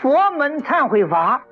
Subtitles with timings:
[0.00, 1.44] 佛门忏悔法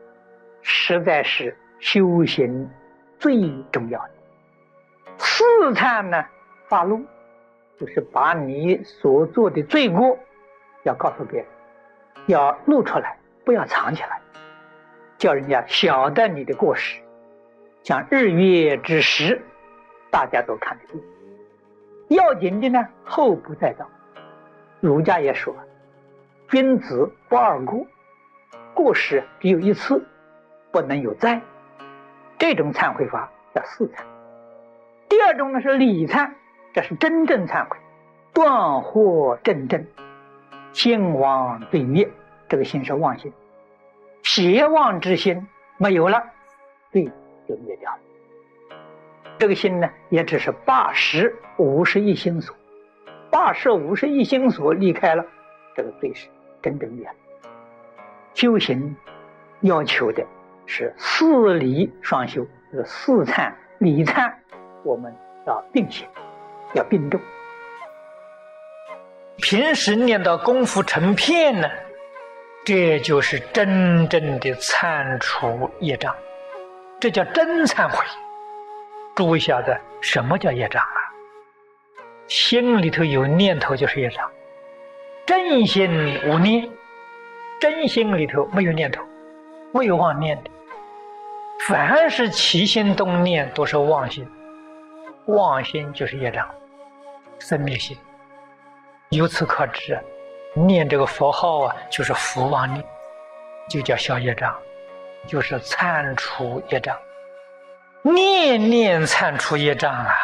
[0.63, 2.71] 实在是修行
[3.19, 4.11] 最重要的。
[5.19, 5.45] 四
[5.75, 6.25] 忏呢，
[6.67, 7.05] 发露，
[7.79, 10.19] 就是把你所做的罪过
[10.85, 11.49] 要告诉别人，
[12.27, 14.19] 要露出来，不要藏起来，
[15.19, 17.03] 叫人家晓得你的过失。
[17.83, 19.43] 像日月之时，
[20.11, 22.17] 大家都看得见。
[22.17, 23.87] 要紧的呢，后不再造。
[24.81, 25.55] 儒家也说，
[26.49, 27.87] 君子不二过，
[28.79, 30.07] 过失只有一次，
[30.71, 31.41] 不能有再。
[32.39, 34.05] 这种忏悔法叫四忏。
[35.09, 36.31] 第二种呢是礼忏，
[36.73, 37.77] 这是真正忏悔，
[38.33, 38.49] 断
[38.81, 39.85] 惑正正，
[40.73, 42.09] 心亡罪灭。
[42.49, 43.33] 这个心是妄心，
[44.23, 46.23] 邪妄之心没有了，
[46.93, 47.11] 罪
[47.49, 47.99] 就灭掉了。
[49.41, 52.55] 这个心呢，也只是八十五十一心所，
[53.29, 55.27] 八十五十一心所离开了，
[55.75, 56.29] 这个罪是
[56.63, 57.15] 真正灭了。
[58.35, 58.97] 修行
[59.63, 60.25] 要求的
[60.67, 64.33] 是四离双修，是四忏、离忏，
[64.85, 65.13] 我们
[65.47, 66.07] 要并行，
[66.75, 67.21] 要并重。
[69.39, 71.69] 平时念到功夫成片呢，
[72.65, 76.15] 这就是真正的忏除业障，
[77.01, 78.05] 这叫真忏悔。
[79.15, 80.99] 诸位晓得什么叫业障啊？
[82.29, 84.31] 心里头有念头就是业障，
[85.27, 86.69] 正心无念，
[87.61, 89.03] 真心里头没有念头，
[89.73, 90.51] 未妄念的，
[91.67, 94.27] 凡是起心动念都是妄心，
[95.27, 96.49] 妄心就是业障，
[97.39, 97.97] 生灭心。
[99.11, 99.99] 由此可知，
[100.55, 102.85] 念这个佛号啊，就是福妄念，
[103.69, 104.55] 就叫消业障，
[105.27, 106.97] 就是铲除业障。
[108.03, 110.15] 念念忏除业障啊，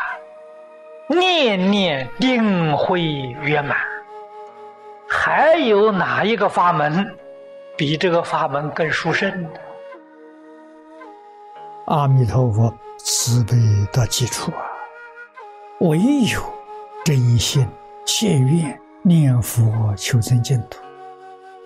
[1.09, 3.77] 念念定会圆满。
[5.09, 7.17] 还有哪一个法门
[7.77, 9.61] 比这个法门更殊胜的？
[11.87, 13.57] 阿弥陀佛慈悲
[13.93, 14.63] 的基础啊！
[15.81, 16.41] 唯有
[17.05, 17.67] 真心
[18.07, 20.79] 切愿念佛求生净土，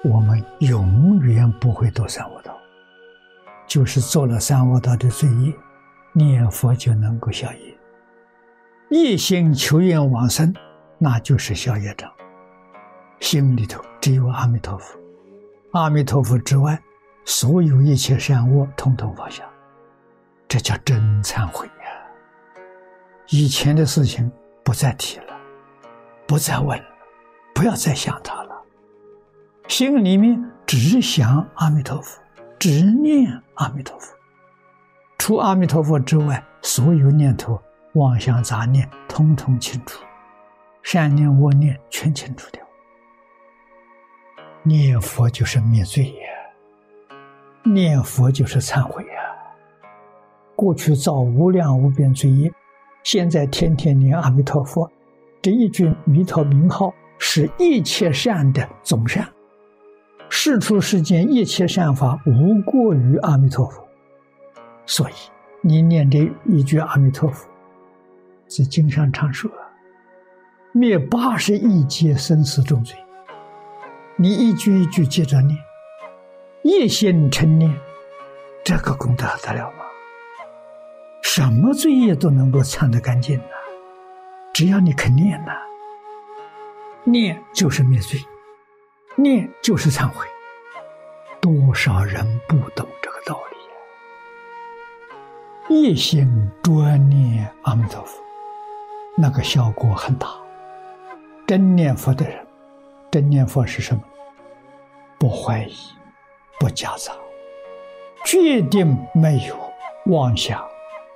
[0.04, 2.56] 我们永远不会堕三恶道。
[3.66, 5.52] 就是做了三恶道的罪业。
[6.14, 7.78] 念佛就能够消业，
[8.88, 10.52] 一心求愿往生，
[10.96, 12.10] 那就是消业障。
[13.20, 14.98] 心里头只有阿弥陀佛，
[15.72, 16.82] 阿弥陀佛之外，
[17.26, 19.44] 所有一切善恶统统放下，
[20.48, 21.72] 这叫真忏悔呀！
[23.28, 24.32] 以前的事情
[24.64, 25.36] 不再提了，
[26.26, 26.84] 不再问了，
[27.54, 28.56] 不要再想他了，
[29.68, 32.18] 心里面只想阿弥陀佛，
[32.58, 34.16] 只念阿弥陀佛。
[35.18, 37.60] 除阿弥陀佛之外，所有念头、
[37.92, 40.00] 妄想、杂念，通通清除；
[40.82, 42.66] 善念、恶念全清除掉。
[44.68, 47.16] 念佛就是灭罪呀，
[47.64, 49.08] 念佛就是忏悔呀。
[50.54, 52.52] 过去造无量无边罪业，
[53.02, 54.86] 现在天天念阿弥陀佛，
[55.40, 59.26] 这一句弥陀名号是一切善的总善，
[60.28, 63.82] 世出世间一切善法无过于阿弥陀佛。
[64.84, 65.14] 所以，
[65.62, 67.48] 你念这一句阿弥陀佛，
[68.50, 69.50] 是经上常说，
[70.72, 72.94] 灭八十亿劫生死重罪。
[74.20, 75.56] 你一句一句接着念，
[76.62, 77.72] 一心成念，
[78.64, 79.84] 这个功德得了吗？
[81.22, 83.44] 什么罪业都能够忏得干净呢？
[84.52, 85.52] 只要你肯念呐，
[87.04, 88.18] 念就是灭罪，
[89.14, 90.26] 念就是忏悔。
[91.40, 93.40] 多少人不懂这个道
[95.68, 95.76] 理？
[95.76, 98.20] 一心专念阿弥陀佛，
[99.16, 100.26] 那个效果很大。
[101.46, 102.44] 真念佛的人，
[103.18, 104.00] 真念佛是什么？
[105.18, 105.74] 不怀疑，
[106.60, 107.12] 不夹杂，
[108.24, 109.56] 决定没有
[110.06, 110.64] 妄想、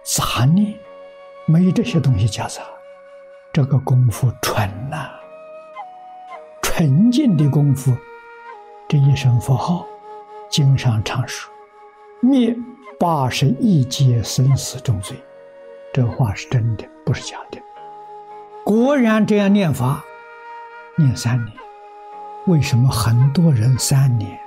[0.02, 0.76] 杂念，
[1.46, 2.60] 没有这些东西夹杂。
[3.52, 5.10] 这个功夫纯呐，
[6.60, 7.96] 纯净的功夫。
[8.88, 9.86] 这一声佛号，
[10.50, 11.52] 经上常说，
[12.20, 12.52] 灭。
[12.98, 15.16] 八十一劫生死重罪，
[15.92, 17.60] 这话是真的，不是假的。
[18.64, 20.04] 果然这样念法，
[20.96, 21.56] 念三年，
[22.46, 24.38] 为什么很多人三年、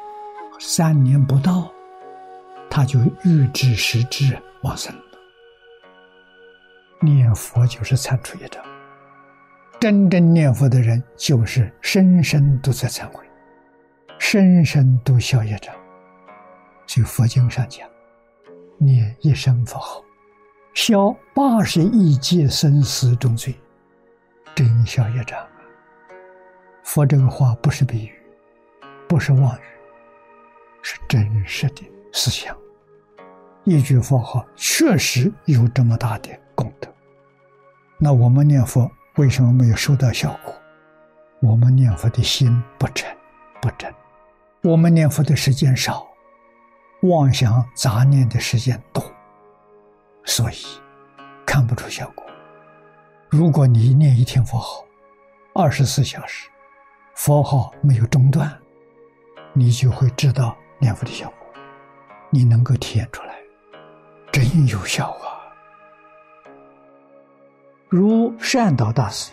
[0.59, 1.71] 三年不到，
[2.69, 5.01] 他就预知时至往生了？
[7.01, 8.61] 念佛就是忏除业障，
[9.79, 13.23] 真正念佛的人就是生生都在忏悔，
[14.19, 15.73] 生生都消业障。
[16.87, 17.87] 所以佛经上讲。
[18.77, 20.03] 念一声佛号，
[20.73, 23.55] 消八十亿劫生死重罪，
[24.53, 25.39] 真消业障！
[26.85, 28.13] 佛这个话不是比喻，
[29.09, 29.63] 不是妄语，
[30.83, 31.83] 是真实的
[32.13, 32.55] 思想。
[33.63, 36.87] 一句佛号确实有这么大的功德。
[37.97, 40.53] 那我们念佛为什么没有收到效果？
[41.41, 43.09] 我们念佛的心不诚
[43.59, 43.91] 不真，
[44.61, 46.07] 我们念佛的时间少，
[47.01, 49.03] 妄想杂念的时间多，
[50.23, 50.57] 所以
[51.47, 52.23] 看不出效果。
[53.27, 54.85] 如果你念一天佛号，
[55.55, 56.47] 二十四小时，
[57.15, 58.53] 佛号没有中断，
[59.53, 61.47] 你就会知道念佛的效果，
[62.29, 63.39] 你能够体验出来，
[64.33, 65.47] 真有效啊！
[67.87, 69.31] 如善导大师：“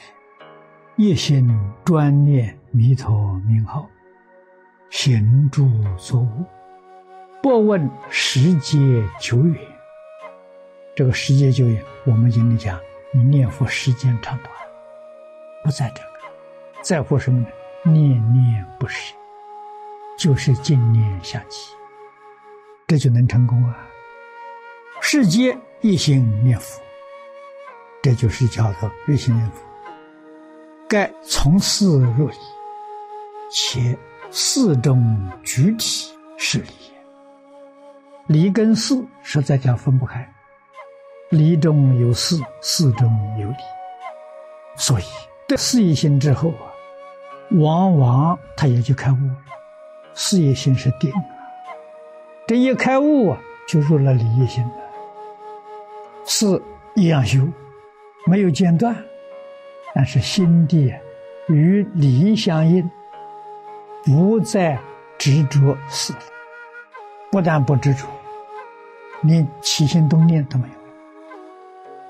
[0.94, 1.50] 一心
[1.84, 3.84] 专念弥陀名号，
[4.88, 5.68] 行诸
[5.98, 6.44] 所悟，
[7.42, 8.78] 不问时节
[9.18, 9.60] 久远。”
[10.94, 12.78] 这个时节久远，我们经里讲，
[13.12, 14.48] 你念佛时间长短，
[15.64, 16.08] 不在这个，
[16.80, 17.46] 在乎什么呢？
[17.84, 19.14] 念念不舍，
[20.16, 21.72] 就是净念相继，
[22.86, 23.76] 这就能成功啊！
[25.00, 26.80] 世界一心念佛。
[28.02, 29.60] 这就是叫做一心念佛，
[30.88, 32.36] 该从事入理，
[33.50, 33.96] 且
[34.30, 36.72] 四中具体是理。
[38.26, 40.28] 理跟事实在讲分不开，
[41.30, 43.08] 理中有事，事中
[43.38, 43.56] 有理，
[44.76, 45.04] 所以
[45.46, 46.71] 得事业心之后啊，
[47.54, 49.36] 往往他也就开悟了。
[50.14, 51.24] 事业心是定啊，
[52.46, 54.72] 这一开悟啊，就入了理业心了，
[56.26, 56.62] 是
[56.94, 57.40] 一样修。
[58.26, 58.94] 没有间断，
[59.94, 60.92] 但是心地
[61.48, 62.88] 与理相应，
[64.04, 64.78] 不再
[65.18, 66.14] 执着事。
[67.30, 68.06] 不但不执着，
[69.22, 70.74] 连起心动念都没有。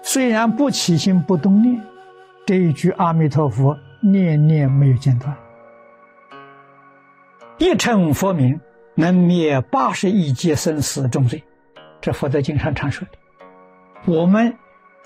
[0.02, 1.80] 虽然不起心不动念，
[2.44, 5.36] 这一句阿弥陀佛念念没有间断。
[7.58, 8.60] 一称佛名，
[8.94, 11.42] 能灭八十亿劫生死重罪，
[12.00, 14.12] 这佛在经上常说的。
[14.12, 14.58] 我们。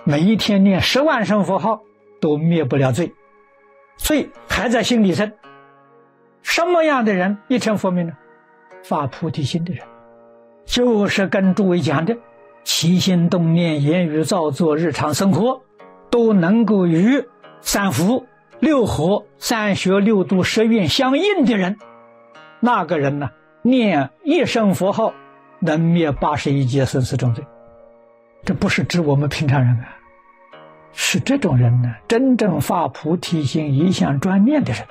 [0.09, 1.83] 每一天念十万声佛号
[2.21, 3.13] 都灭不了罪，
[3.97, 5.33] 罪还在心里生。
[6.43, 8.13] 什么样的人一成佛名呢？
[8.85, 9.85] 发菩提心的人，
[10.65, 12.17] 就是跟诸位讲的，
[12.63, 15.63] 起心动念、言语造作、日常生活，
[16.09, 17.25] 都能够与
[17.61, 18.27] 三福、
[18.61, 21.79] 六合、三学、六度、十愿相应的人。
[22.61, 23.31] 那个人呢，
[23.62, 25.12] 念一声佛号，
[25.61, 27.44] 能灭八十一劫生死重罪。
[28.44, 29.97] 这不是指我们平常人啊。
[30.93, 34.87] 是这种人呢，真正发菩提心、一向专念的人，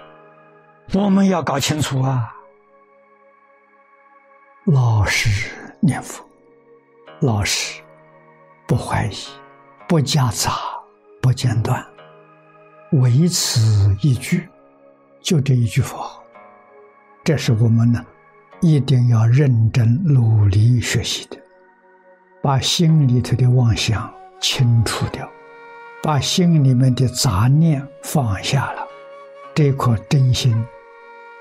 [0.94, 2.31] 我们要搞清楚啊！
[4.65, 6.23] 老实念佛，
[7.21, 7.81] 老实，
[8.68, 9.15] 不怀疑，
[9.88, 10.51] 不夹杂，
[11.21, 11.83] 不间断，
[12.91, 14.47] 唯此一句，
[15.21, 16.23] 就这一句佛号，
[17.23, 18.05] 这是我们呢
[18.61, 21.37] 一定要认真努力学习的，
[22.41, 25.29] 把心里头的妄想清除掉。
[26.03, 28.87] 把心里面的杂念放下了，
[29.55, 30.55] 这颗真心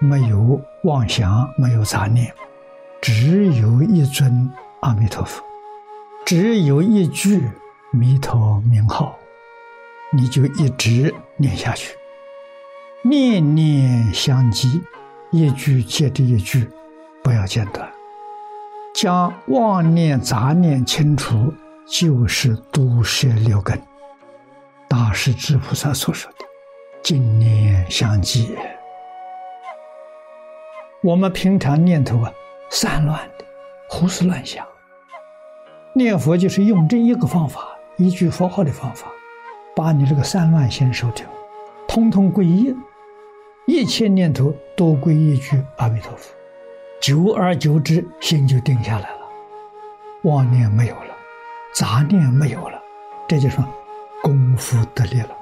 [0.00, 2.32] 没有妄想，没有杂念，
[3.02, 5.44] 只有一尊阿弥陀佛，
[6.24, 7.42] 只有一句
[7.92, 9.18] 弥陀名号，
[10.16, 11.96] 你就一直念下去，
[13.02, 14.80] 念念相继，
[15.32, 16.70] 一句接着一句，
[17.22, 17.92] 不要间断，
[18.94, 21.52] 将妄念杂念清除，
[21.88, 23.76] 就是毒舌六根。
[24.88, 26.38] 大势至菩萨所说的
[27.02, 28.56] “净念相继”，
[31.02, 32.32] 我们平常念头啊
[32.70, 33.44] 散乱的，
[33.88, 34.64] 胡思乱想。
[35.92, 37.66] 念佛就是用这一个方法，
[37.96, 39.08] 一句佛号的方法，
[39.74, 41.26] 把你这个三乱心收掉，
[41.88, 42.74] 通通归一，
[43.66, 46.34] 一切念头都归一句阿弥陀佛，
[47.00, 49.20] 久而久之，心就定下来了，
[50.22, 51.14] 妄念没有了，
[51.74, 52.80] 杂念没有了，
[53.28, 53.64] 这就说。
[54.22, 55.36] 功夫得力了。